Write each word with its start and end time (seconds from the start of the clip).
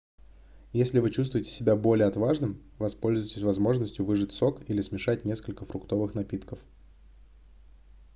если 0.73 0.97
вы 0.97 1.11
чувствуете 1.11 1.51
себя 1.51 1.75
более 1.75 2.07
отважным 2.07 2.59
воспользуйтесь 2.79 3.43
возможностью 3.43 4.03
выжать 4.03 4.33
сок 4.33 4.67
или 4.67 4.81
смешать 4.81 5.25
несколько 5.25 5.63
фруктовых 5.63 6.15
напитков 6.15 6.57